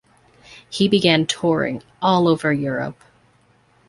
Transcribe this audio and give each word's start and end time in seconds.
He 0.67 0.87
began 0.87 1.27
touring 1.27 1.83
all 2.01 2.27
over 2.27 2.51
Europe. 2.51 2.99